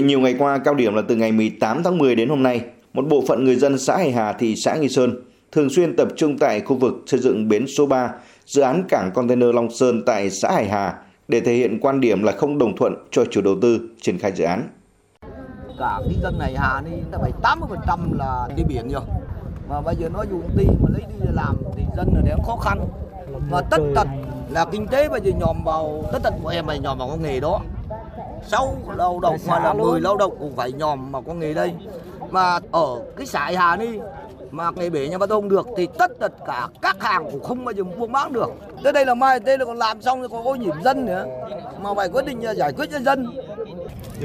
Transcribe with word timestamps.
Nhiều 0.00 0.20
ngày 0.20 0.34
qua, 0.38 0.58
cao 0.58 0.74
điểm 0.74 0.94
là 0.94 1.02
từ 1.08 1.16
ngày 1.16 1.32
18 1.32 1.82
tháng 1.82 1.98
10 1.98 2.14
đến 2.14 2.28
hôm 2.28 2.42
nay, 2.42 2.60
một 2.92 3.04
bộ 3.08 3.24
phận 3.28 3.44
người 3.44 3.56
dân 3.56 3.78
xã 3.78 3.96
Hải 3.96 4.12
Hà, 4.12 4.32
thị 4.32 4.56
xã 4.56 4.76
Nghi 4.76 4.88
Sơn 4.88 5.22
thường 5.52 5.70
xuyên 5.70 5.96
tập 5.96 6.08
trung 6.16 6.38
tại 6.38 6.60
khu 6.60 6.76
vực 6.76 6.94
xây 7.06 7.20
dựng 7.20 7.48
bến 7.48 7.66
số 7.66 7.86
3, 7.86 8.10
dự 8.46 8.62
án 8.62 8.84
cảng 8.88 9.10
container 9.14 9.54
Long 9.54 9.70
Sơn 9.70 10.02
tại 10.06 10.30
xã 10.30 10.52
Hải 10.52 10.68
Hà 10.68 10.94
để 11.28 11.40
thể 11.40 11.54
hiện 11.54 11.78
quan 11.80 12.00
điểm 12.00 12.22
là 12.22 12.32
không 12.32 12.58
đồng 12.58 12.76
thuận 12.76 12.94
cho 13.10 13.24
chủ 13.30 13.40
đầu 13.40 13.54
tư 13.62 13.80
triển 14.00 14.18
khai 14.18 14.32
dự 14.32 14.44
án. 14.44 14.68
Cả 15.78 15.98
cái 16.04 16.14
dân 16.22 16.38
này 16.38 16.54
Hà 16.58 16.82
đi 16.84 16.96
đã 17.12 17.18
phải 17.18 17.32
80% 17.42 17.98
là 18.18 18.48
đi 18.56 18.62
biển 18.68 18.88
rồi. 18.88 19.02
Mà 19.68 19.80
bây 19.80 19.96
giờ 19.96 20.08
nó 20.08 20.24
dùng 20.30 20.50
ty 20.56 20.64
mà 20.66 20.88
lấy 20.92 21.02
đi 21.08 21.26
làm 21.32 21.56
thì 21.76 21.82
dân 21.96 22.08
là 22.14 22.20
đều 22.24 22.36
khó 22.46 22.56
khăn. 22.56 22.78
Mà 23.50 23.60
tất 23.70 23.80
tật 23.94 24.06
là 24.50 24.64
kinh 24.72 24.86
tế 24.86 25.08
bây 25.08 25.20
giờ 25.20 25.30
nhòm 25.40 25.64
vào 25.64 26.04
tất 26.12 26.18
tật 26.22 26.34
của 26.42 26.48
em 26.48 26.66
này 26.66 26.78
nhòm 26.78 26.98
vào 26.98 27.08
công 27.08 27.22
nghề 27.22 27.40
đó. 27.40 27.60
Sáu 28.46 28.76
lao 28.96 29.20
động 29.20 29.36
hoặc 29.46 29.64
là 29.64 29.72
10 29.72 30.00
lao 30.00 30.16
động 30.16 30.36
cũng 30.38 30.56
phải 30.56 30.72
nhòm 30.72 31.12
vào 31.12 31.22
cái 31.22 31.34
nghề 31.34 31.54
đây. 31.54 31.72
Mà 32.30 32.58
ở 32.72 33.00
cái 33.16 33.26
xã 33.26 33.52
Hà 33.56 33.76
đi 33.76 33.98
mà 34.50 34.70
nghề 34.76 34.90
bể 34.90 35.08
nhà 35.08 35.18
bê 35.18 35.26
tông 35.26 35.48
được 35.48 35.68
thì 35.76 35.88
tất 35.98 36.10
tất 36.18 36.32
cả 36.46 36.68
các 36.82 36.96
hàng 37.00 37.30
cũng 37.32 37.42
không 37.42 37.64
bao 37.64 37.72
giờ 37.72 37.82
buôn 37.84 38.12
bán 38.12 38.32
được. 38.32 38.50
Tới 38.84 38.92
đây 38.92 39.06
là 39.06 39.14
mai 39.14 39.40
đây 39.40 39.58
là 39.58 39.64
còn 39.64 39.76
làm 39.76 40.02
xong 40.02 40.20
rồi 40.20 40.28
còn 40.28 40.44
ô 40.44 40.54
nhiễm 40.54 40.82
dân 40.82 41.06
nữa. 41.06 41.26
Mà 41.82 41.94
phải 41.94 42.08
quyết 42.08 42.26
định 42.26 42.42
giải 42.56 42.72
quyết 42.72 42.90
cho 42.92 42.98
dân. 42.98 43.26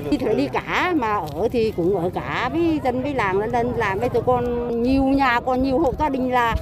Đi 0.10 0.18
thì 0.18 0.36
đi 0.36 0.48
cả 0.54 0.94
mà 0.96 1.14
ở 1.14 1.48
thì 1.52 1.72
cũng 1.72 1.98
ở 2.04 2.10
cả 2.14 2.50
với 2.54 2.80
dân 2.84 3.02
với 3.02 3.14
làng 3.14 3.40
lên 3.40 3.52
lên 3.52 3.72
làm 3.78 4.00
với 4.00 4.10
tụi 4.10 4.24
con 4.26 4.72
nhiều 4.84 5.04
nhà 5.04 5.40
còn 5.46 5.64
nhiều 5.64 5.80
hộ 5.80 5.94
gia 6.00 6.10
đình 6.10 6.32
là 6.32 6.56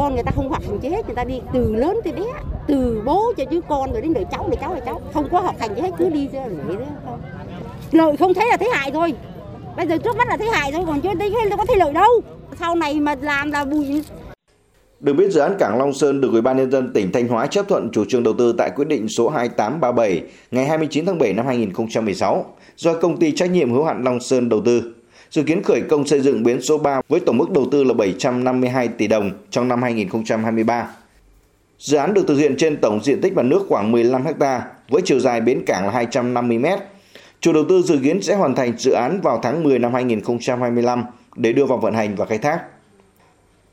con 0.00 0.14
người 0.14 0.22
ta 0.22 0.32
không 0.36 0.50
học 0.50 0.62
hành 0.66 0.80
gì 0.82 0.88
hết, 0.88 1.06
người 1.06 1.14
ta 1.14 1.24
đi 1.24 1.40
từ 1.52 1.74
lớn 1.74 2.00
tới 2.04 2.12
bé, 2.12 2.22
từ 2.68 3.02
bố 3.04 3.32
cho 3.36 3.44
chứ 3.50 3.60
con 3.68 3.92
rồi 3.92 4.02
đến 4.02 4.12
đời 4.12 4.24
cháu 4.30 4.46
đời 4.48 4.56
cháu 4.60 4.72
đời 4.72 4.82
cháu. 4.86 5.00
Không 5.14 5.28
có 5.32 5.40
học 5.40 5.54
hành 5.58 5.74
gì 5.74 5.82
hết, 5.82 5.90
cứ 5.98 6.08
đi 6.08 6.28
ra 6.32 6.46
nghỉ 6.46 6.76
đấy 6.76 6.86
không 7.04 7.20
lợi 7.92 8.16
không 8.16 8.34
thấy 8.34 8.46
là 8.50 8.56
thấy 8.56 8.68
hại 8.72 8.90
thôi. 8.90 9.14
Bây 9.76 9.86
giờ 9.86 9.98
trước 9.98 10.16
mắt 10.16 10.28
là 10.28 10.36
thấy 10.36 10.48
hại 10.48 10.72
thôi, 10.72 10.84
còn 10.86 11.00
chưa 11.00 11.10
thấy 11.18 11.32
có 11.58 11.64
thấy 11.64 11.76
lợi 11.76 11.92
đâu. 11.92 12.10
Sau 12.60 12.74
này 12.74 13.00
mà 13.00 13.14
làm 13.20 13.50
là 13.50 13.64
bụi. 13.64 14.02
Được 15.00 15.12
biết, 15.12 15.30
dự 15.30 15.40
án 15.40 15.56
cảng 15.58 15.78
Long 15.78 15.92
Sơn 15.92 16.20
được 16.20 16.28
Ủy 16.32 16.40
ban 16.40 16.56
nhân 16.56 16.70
dân 16.70 16.92
tỉnh 16.92 17.12
Thanh 17.12 17.28
Hóa 17.28 17.46
chấp 17.46 17.68
thuận 17.68 17.90
chủ 17.92 18.04
trương 18.04 18.22
đầu 18.22 18.34
tư 18.38 18.54
tại 18.58 18.70
quyết 18.76 18.88
định 18.88 19.08
số 19.08 19.28
2837 19.28 20.22
ngày 20.50 20.66
29 20.66 21.06
tháng 21.06 21.18
7 21.18 21.32
năm 21.32 21.46
2016 21.46 22.46
do 22.76 22.94
công 22.94 23.16
ty 23.16 23.32
trách 23.32 23.50
nhiệm 23.50 23.72
hữu 23.72 23.84
hạn 23.84 24.04
Long 24.04 24.20
Sơn 24.20 24.48
đầu 24.48 24.60
tư. 24.64 24.82
Dự 25.30 25.42
kiến 25.42 25.62
khởi 25.62 25.80
công 25.80 26.06
xây 26.06 26.20
dựng 26.20 26.42
bến 26.42 26.62
số 26.62 26.78
3 26.78 27.00
với 27.08 27.20
tổng 27.20 27.38
mức 27.38 27.50
đầu 27.50 27.66
tư 27.70 27.84
là 27.84 27.94
752 27.94 28.88
tỷ 28.88 29.06
đồng 29.06 29.30
trong 29.50 29.68
năm 29.68 29.82
2023. 29.82 30.88
Dự 31.78 31.96
án 31.96 32.14
được 32.14 32.24
thực 32.28 32.36
hiện 32.36 32.56
trên 32.58 32.76
tổng 32.76 33.00
diện 33.04 33.20
tích 33.20 33.36
mặt 33.36 33.42
nước 33.42 33.66
khoảng 33.68 33.92
15 33.92 34.24
ha 34.40 34.66
với 34.88 35.02
chiều 35.04 35.20
dài 35.20 35.40
bến 35.40 35.62
cảng 35.66 35.84
là 35.84 35.90
250 35.90 36.58
m. 36.58 36.66
Chủ 37.40 37.52
đầu 37.52 37.64
tư 37.68 37.82
dự 37.82 37.98
kiến 38.02 38.22
sẽ 38.22 38.34
hoàn 38.34 38.54
thành 38.54 38.78
dự 38.78 38.92
án 38.92 39.20
vào 39.20 39.40
tháng 39.42 39.62
10 39.62 39.78
năm 39.78 39.94
2025 39.94 41.04
để 41.36 41.52
đưa 41.52 41.64
vào 41.64 41.78
vận 41.78 41.94
hành 41.94 42.16
và 42.16 42.26
khai 42.26 42.38
thác. 42.38 42.60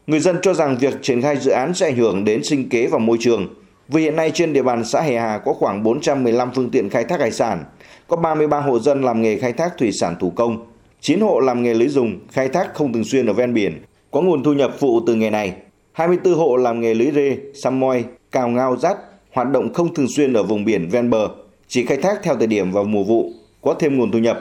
Người 0.07 0.19
dân 0.19 0.37
cho 0.41 0.53
rằng 0.53 0.77
việc 0.77 0.93
triển 1.01 1.21
khai 1.21 1.37
dự 1.37 1.51
án 1.51 1.73
sẽ 1.73 1.85
ảnh 1.85 1.95
hưởng 1.95 2.25
đến 2.25 2.43
sinh 2.43 2.69
kế 2.69 2.87
và 2.87 2.97
môi 2.97 3.17
trường. 3.19 3.47
Vì 3.87 4.01
hiện 4.01 4.15
nay 4.15 4.31
trên 4.33 4.53
địa 4.53 4.63
bàn 4.63 4.85
xã 4.85 5.01
Hề 5.01 5.17
Hà 5.17 5.37
có 5.45 5.53
khoảng 5.53 5.83
415 5.83 6.51
phương 6.55 6.69
tiện 6.69 6.89
khai 6.89 7.03
thác 7.03 7.19
hải 7.19 7.31
sản, 7.31 7.63
có 8.07 8.17
33 8.17 8.59
hộ 8.59 8.79
dân 8.79 9.01
làm 9.01 9.21
nghề 9.21 9.37
khai 9.37 9.53
thác 9.53 9.77
thủy 9.77 9.91
sản 9.91 10.15
thủ 10.19 10.29
công, 10.35 10.65
9 11.01 11.21
hộ 11.21 11.39
làm 11.39 11.63
nghề 11.63 11.73
lưới 11.73 11.87
dùng, 11.87 12.19
khai 12.31 12.49
thác 12.49 12.73
không 12.73 12.93
thường 12.93 13.03
xuyên 13.03 13.25
ở 13.25 13.33
ven 13.33 13.53
biển, 13.53 13.81
có 14.11 14.21
nguồn 14.21 14.43
thu 14.43 14.53
nhập 14.53 14.71
phụ 14.79 14.99
từ 15.07 15.15
nghề 15.15 15.29
này. 15.29 15.53
24 15.91 16.33
hộ 16.33 16.55
làm 16.55 16.81
nghề 16.81 16.93
lưới 16.93 17.11
rê, 17.11 17.37
xăm 17.53 17.79
moi, 17.79 18.05
cào 18.31 18.47
ngao 18.47 18.77
rát 18.77 18.97
hoạt 19.33 19.51
động 19.51 19.73
không 19.73 19.93
thường 19.93 20.07
xuyên 20.07 20.33
ở 20.33 20.43
vùng 20.43 20.65
biển 20.65 20.89
ven 20.89 21.09
bờ, 21.09 21.27
chỉ 21.67 21.85
khai 21.85 21.97
thác 21.97 22.23
theo 22.23 22.35
thời 22.35 22.47
điểm 22.47 22.71
vào 22.71 22.83
mùa 22.83 23.03
vụ, 23.03 23.31
có 23.61 23.75
thêm 23.79 23.97
nguồn 23.97 24.11
thu 24.11 24.19
nhập. 24.19 24.39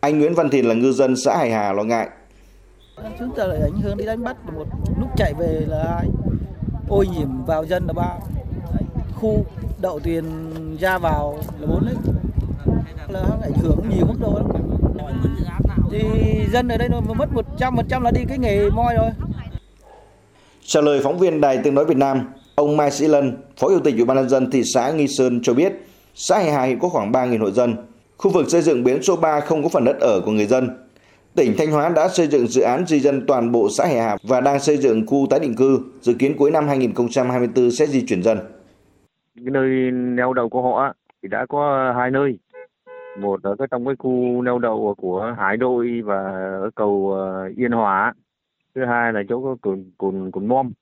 Anh 0.00 0.18
Nguyễn 0.18 0.34
Văn 0.34 0.50
Thìn 0.50 0.64
là 0.64 0.74
ngư 0.74 0.92
dân 0.92 1.16
xã 1.16 1.36
Hải 1.36 1.50
Hà 1.50 1.72
lo 1.72 1.82
ngại. 1.82 2.08
Chúng 3.18 3.30
ta 3.36 3.44
lại 3.44 3.58
ảnh 3.62 3.80
hưởng 3.82 3.96
đi 3.96 4.04
đánh 4.04 4.24
bắt 4.24 4.36
một 4.56 4.64
lúc 5.00 5.08
chạy 5.16 5.34
về 5.38 5.60
là 5.66 6.02
ô 6.88 7.02
nhiễm 7.02 7.44
vào 7.46 7.66
dân 7.66 7.86
là 7.86 7.92
ba. 7.92 8.14
Khu 9.14 9.44
đậu 9.80 9.98
thuyền 9.98 10.24
ra 10.80 10.98
vào 10.98 11.38
là 11.60 11.66
bốn 11.66 11.86
đấy. 11.86 11.94
Là 13.08 13.20
ảnh 13.42 13.54
hưởng 13.62 13.78
nhiều 13.88 14.06
mức 14.06 14.16
độ 14.20 14.34
lắm 14.36 14.46
thì 15.90 16.00
dân 16.52 16.68
ở 16.68 16.76
đây 16.76 16.88
nó 16.88 17.00
mất 17.00 17.32
một 17.32 17.44
trăm 17.58 17.76
phần 17.76 17.86
trăm 17.88 18.02
là 18.02 18.10
đi 18.10 18.20
cái 18.28 18.38
nghề 18.38 18.70
moi 18.70 18.94
rồi 18.96 19.10
trả 20.64 20.80
lời 20.80 21.00
phóng 21.02 21.18
viên 21.18 21.40
đài 21.40 21.58
tiếng 21.58 21.74
nói 21.74 21.84
Việt 21.84 21.96
Nam 21.96 22.32
ông 22.54 22.76
Mai 22.76 22.90
Sĩ 22.90 23.06
Lân 23.06 23.36
phó 23.56 23.68
chủ 23.68 23.78
tịch 23.78 23.94
ủy 23.94 24.04
ban 24.04 24.16
nhân 24.16 24.28
dân 24.28 24.50
thị 24.50 24.62
xã 24.64 24.90
Nghi 24.90 25.08
Sơn 25.08 25.40
cho 25.42 25.54
biết 25.54 25.72
xã 26.14 26.38
Hải 26.38 26.52
Hà 26.52 26.62
hiện 26.62 26.78
có 26.78 26.88
khoảng 26.88 27.12
3.000 27.12 27.40
hộ 27.40 27.50
dân 27.50 27.76
khu 28.16 28.30
vực 28.30 28.50
xây 28.50 28.62
dựng 28.62 28.84
bến 28.84 29.02
số 29.02 29.16
3 29.16 29.40
không 29.40 29.62
có 29.62 29.68
phần 29.68 29.84
đất 29.84 29.96
ở 30.00 30.20
của 30.20 30.32
người 30.32 30.46
dân 30.46 30.86
Tỉnh 31.36 31.54
Thanh 31.58 31.70
Hóa 31.70 31.88
đã 31.88 32.08
xây 32.08 32.26
dựng 32.26 32.46
dự 32.46 32.62
án 32.62 32.86
di 32.86 33.00
dân 33.00 33.26
toàn 33.26 33.52
bộ 33.52 33.68
xã 33.70 33.86
Hải 33.86 33.96
Hà 33.96 34.16
và 34.22 34.40
đang 34.40 34.60
xây 34.60 34.76
dựng 34.76 35.06
khu 35.06 35.26
tái 35.30 35.40
định 35.40 35.54
cư, 35.54 35.80
dự 36.00 36.14
kiến 36.14 36.36
cuối 36.38 36.50
năm 36.50 36.68
2024 36.68 37.70
sẽ 37.70 37.86
di 37.86 38.06
chuyển 38.06 38.22
dân. 38.22 38.38
Cái 39.36 39.50
nơi 39.52 39.90
neo 39.90 40.32
đậu 40.32 40.48
của 40.48 40.62
họ 40.62 40.94
thì 41.22 41.28
đã 41.28 41.46
có 41.48 41.92
hai 41.96 42.10
nơi. 42.10 42.38
Một 43.16 43.42
ở 43.42 43.56
cái 43.56 43.68
trong 43.70 43.86
cái 43.86 43.96
khu 43.98 44.42
neo 44.42 44.58
đậu 44.58 44.94
của 44.98 45.34
Hải 45.38 45.56
Đội 45.56 46.00
và 46.04 46.16
ở 46.62 46.70
cầu 46.74 47.12
ờ, 47.12 47.50
Yên 47.56 47.72
Hòa. 47.72 48.14
Thứ 48.74 48.84
hai 48.84 49.12
là 49.12 49.22
chỗ 49.28 49.42
có 49.42 49.56
cồn 49.60 49.84
cồn 49.98 50.30
cồn 50.30 50.46
mom 50.46 50.72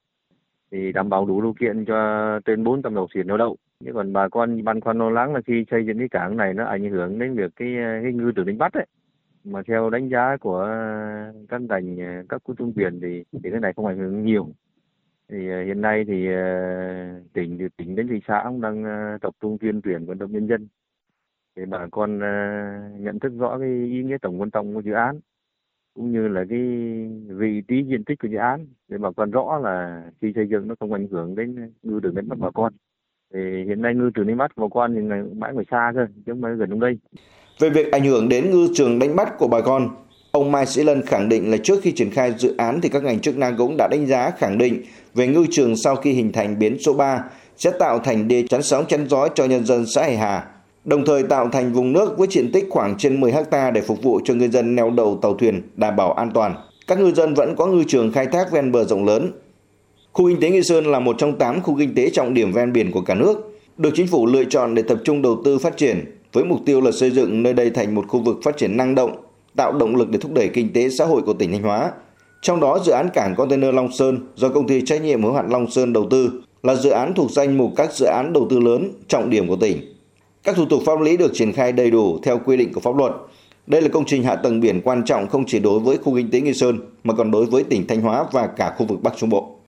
thì 0.71 0.93
đảm 0.93 1.09
bảo 1.09 1.27
đủ 1.27 1.43
điều 1.43 1.55
kiện 1.61 1.85
cho 1.85 2.41
trên 2.45 2.65
400 2.65 2.95
tàu 2.95 3.07
thuyền 3.15 3.27
neo 3.27 3.37
đậu. 3.37 3.57
Chứ 3.85 3.91
còn 3.95 4.13
bà 4.13 4.29
con 4.29 4.65
băn 4.65 4.81
khoăn 4.81 4.99
lo 4.99 5.11
lắng 5.11 5.35
là 5.35 5.41
khi 5.47 5.65
xây 5.71 5.87
dựng 5.87 5.99
cái 5.99 6.09
cảng 6.09 6.37
này, 6.37 6.55
nó 6.55 6.65
ảnh 6.65 6.91
hưởng 6.91 7.19
đến 7.19 7.35
việc 7.35 7.53
cái 7.57 7.69
cái 8.03 8.13
ngư 8.13 8.33
trường 8.37 8.47
đánh 8.47 8.59
bắt 8.59 8.73
ấy 8.73 8.87
mà 9.45 9.63
theo 9.67 9.91
đánh 9.91 10.09
giá 10.09 10.37
của 10.37 10.69
các 11.49 11.61
ngành 11.61 11.97
ờ, 11.99 12.23
các 12.29 12.43
khu 12.45 12.55
trung 12.55 12.73
biển 12.77 13.01
thì 13.01 13.25
thì 13.33 13.51
cái 13.51 13.61
này 13.61 13.73
không 13.77 13.87
ảnh 13.87 13.99
hưởng 13.99 14.25
nhiều 14.25 14.49
thì 15.29 15.49
ờ, 15.49 15.65
hiện 15.65 15.81
nay 15.81 16.05
thì 16.09 16.27
tỉnh 17.33 17.59
từ 17.59 17.69
tỉnh 17.77 17.95
đến 17.95 18.09
thị 18.09 18.21
xã 18.29 18.43
cũng 18.45 18.61
đang 18.61 18.85
tập 19.21 19.35
trung 19.41 19.59
tuyên 19.59 19.83
truyền 19.83 20.05
vận 20.07 20.19
động 20.19 20.33
nhân 20.33 20.47
dân 20.47 20.69
để 21.57 21.65
bà 21.67 21.87
con 21.91 22.21
ờ, 22.21 22.29
nhận 22.99 23.19
thức 23.21 23.33
rõ 23.39 23.59
cái 23.59 23.69
ý 23.69 24.03
nghĩa 24.03 24.17
tổng 24.23 24.41
quan 24.41 24.51
trọng 24.51 24.75
của 24.75 24.81
dự 24.81 24.93
án 24.93 25.21
cũng 25.95 26.13
như 26.13 26.29
là 26.29 26.45
cái 26.51 26.59
vị 27.29 27.63
trí 27.69 27.85
diện 27.85 28.05
tích 28.05 28.19
của 28.23 28.29
dự 28.29 28.37
án 28.37 28.67
để 28.89 28.99
bà 28.99 29.11
con 29.17 29.31
rõ 29.31 29.59
là 29.63 30.03
khi 30.21 30.33
xây 30.35 30.47
dựng 30.51 30.69
nó 30.69 30.75
không 30.81 30.93
ảnh 30.93 31.07
hưởng 31.11 31.35
đến 31.35 31.73
ngư 31.83 32.01
trường 32.03 32.15
đánh 32.15 32.29
bắt 32.29 32.39
bà 32.39 32.51
con. 32.51 32.73
Thì 33.35 33.41
hiện 33.67 33.83
nay 33.83 33.95
ngư 33.95 34.11
trường 34.15 34.27
đánh 34.27 34.37
bắt 34.37 34.53
bà 34.57 34.67
con 34.71 34.95
thì 34.95 35.01
bãi 35.39 35.53
ngoài 35.53 35.67
xa 35.71 35.93
thôi 35.95 36.07
chứ 36.27 36.33
không 36.33 36.43
phải 36.43 36.55
gần 36.55 36.71
trong 36.71 36.81
đây. 36.81 36.99
Về 37.61 37.71
việc 37.71 37.93
ảnh 37.93 38.05
hưởng 38.05 38.29
đến 38.29 38.51
ngư 38.51 38.69
trường 38.75 38.99
đánh 38.99 39.17
bắt 39.17 39.39
của 39.39 39.49
bà 39.49 39.61
con, 39.61 39.89
ông 40.33 40.53
Mai 40.53 40.67
Sĩ 40.67 40.83
Lân 40.83 41.03
khẳng 41.03 41.29
định 41.29 41.51
là 41.51 41.57
trước 41.63 41.81
khi 41.83 41.93
triển 41.93 42.11
khai 42.11 42.35
dự 42.39 42.55
án 42.59 42.81
thì 42.83 42.89
các 42.89 43.03
ngành 43.03 43.21
chức 43.21 43.37
năng 43.37 43.57
cũng 43.57 43.77
đã 43.79 43.89
đánh 43.91 44.07
giá 44.07 44.31
khẳng 44.31 44.59
định 44.59 44.83
về 45.15 45.27
ngư 45.27 45.47
trường 45.51 45.77
sau 45.77 45.97
khi 45.97 46.13
hình 46.13 46.33
thành 46.33 46.59
bến 46.59 46.79
số 46.79 46.95
3 46.95 47.25
sẽ 47.57 47.71
tạo 47.79 47.99
thành 47.99 48.29
đê 48.29 48.45
chắn 48.49 48.63
sóng 48.63 48.85
chắn 48.89 49.09
gió 49.09 49.29
cho 49.29 49.45
nhân 49.45 49.65
dân 49.65 49.87
xã 49.87 50.03
Hải 50.03 50.17
Hà, 50.17 50.54
đồng 50.85 51.05
thời 51.05 51.23
tạo 51.23 51.49
thành 51.53 51.73
vùng 51.73 51.93
nước 51.93 52.19
với 52.19 52.29
diện 52.31 52.53
tích 52.53 52.67
khoảng 52.71 52.99
trên 52.99 53.21
10 53.21 53.33
ha 53.33 53.71
để 53.71 53.81
phục 53.81 54.03
vụ 54.03 54.21
cho 54.25 54.35
ngư 54.35 54.49
dân 54.49 54.75
neo 54.75 54.91
đậu 54.91 55.19
tàu 55.23 55.35
thuyền 55.35 55.63
đảm 55.77 55.97
bảo 55.97 56.13
an 56.13 56.31
toàn. 56.35 56.55
Các 56.87 56.99
ngư 56.99 57.13
dân 57.13 57.35
vẫn 57.35 57.55
có 57.57 57.67
ngư 57.67 57.85
trường 57.85 58.13
khai 58.13 58.27
thác 58.27 58.53
ven 58.53 58.73
bờ 58.73 58.85
rộng 58.85 59.05
lớn. 59.05 59.33
Khu 60.13 60.29
kinh 60.29 60.41
tế 60.41 60.51
Nghi 60.51 60.63
Sơn 60.63 60.87
là 60.87 61.01
một 61.01 61.17
trong 61.19 61.39
8 61.39 61.61
khu 61.61 61.77
kinh 61.79 61.95
tế 61.95 62.11
trọng 62.11 62.35
điểm 62.35 62.53
ven 62.53 62.73
biển 62.73 62.91
của 62.91 63.01
cả 63.01 63.15
nước, 63.15 63.59
được 63.77 63.91
chính 63.95 64.07
phủ 64.07 64.27
lựa 64.27 64.45
chọn 64.45 64.75
để 64.75 64.83
tập 64.83 64.99
trung 65.05 65.23
đầu 65.23 65.41
tư 65.45 65.59
phát 65.59 65.77
triển 65.77 66.19
với 66.33 66.45
mục 66.45 66.61
tiêu 66.67 66.81
là 66.81 66.91
xây 66.93 67.11
dựng 67.11 67.43
nơi 67.43 67.53
đây 67.53 67.71
thành 67.71 67.95
một 67.95 68.05
khu 68.09 68.21
vực 68.21 68.37
phát 68.45 68.57
triển 68.57 68.77
năng 68.77 68.95
động, 68.95 69.17
tạo 69.57 69.73
động 69.73 69.97
lực 69.97 70.11
để 70.11 70.19
thúc 70.19 70.33
đẩy 70.33 70.49
kinh 70.49 70.73
tế 70.73 70.89
xã 70.89 71.05
hội 71.05 71.23
của 71.23 71.33
tỉnh 71.33 71.53
Thanh 71.53 71.63
Hóa. 71.63 71.93
Trong 72.43 72.61
đó 72.61 72.79
dự 72.85 72.93
án 72.93 73.09
cảng 73.15 73.35
container 73.37 73.75
Long 73.75 73.93
Sơn 73.93 74.19
do 74.35 74.49
công 74.49 74.67
ty 74.67 74.83
trách 74.83 75.03
nhiệm 75.03 75.23
hữu 75.23 75.33
hạn 75.33 75.49
Long 75.51 75.71
Sơn 75.71 75.93
đầu 75.93 76.07
tư 76.11 76.43
là 76.63 76.75
dự 76.75 76.91
án 76.91 77.15
thuộc 77.15 77.31
danh 77.31 77.59
mục 77.59 77.71
các 77.77 77.93
dự 77.93 78.07
án 78.07 78.33
đầu 78.33 78.47
tư 78.51 78.61
lớn 78.61 78.93
trọng 79.09 79.31
điểm 79.31 79.49
của 79.49 79.57
tỉnh. 79.57 79.94
Các 80.45 80.57
thủ 80.57 80.65
tục 80.65 80.83
pháp 80.87 81.01
lý 81.01 81.17
được 81.17 81.31
triển 81.35 81.53
khai 81.53 81.73
đầy 81.73 81.91
đủ 81.91 82.19
theo 82.23 82.41
quy 82.45 82.57
định 82.57 82.73
của 82.73 82.81
pháp 82.81 82.97
luật. 82.97 83.13
Đây 83.67 83.83
là 83.83 83.89
công 83.89 84.05
trình 84.07 84.23
hạ 84.23 84.37
tầng 84.37 84.61
biển 84.61 84.81
quan 84.85 85.05
trọng 85.05 85.29
không 85.29 85.45
chỉ 85.47 85.59
đối 85.59 85.81
với 85.81 85.99
khu 85.99 86.17
kinh 86.17 86.31
tế 86.31 86.41
Nghi 86.41 86.55
Sơn, 86.55 86.79
mà 87.05 87.15
còn 87.15 87.31
đối 87.31 87.47
với 87.47 87.65
tỉnh 87.65 87.87
Thanh 87.87 88.01
Hóa 88.01 88.25
và 88.33 88.47
cả 88.47 88.75
khu 88.79 88.87
vực 88.87 89.03
Bắc 89.03 89.17
Trung 89.17 89.31
Bộ. 89.31 89.54